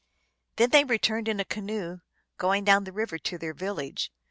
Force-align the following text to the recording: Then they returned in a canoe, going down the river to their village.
Then 0.55 0.71
they 0.71 0.83
returned 0.83 1.27
in 1.27 1.39
a 1.39 1.45
canoe, 1.45 1.99
going 2.39 2.63
down 2.63 2.85
the 2.85 2.91
river 2.91 3.19
to 3.19 3.37
their 3.37 3.53
village. 3.53 4.11